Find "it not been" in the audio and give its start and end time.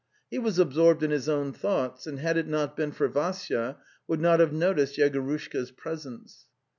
2.35-2.91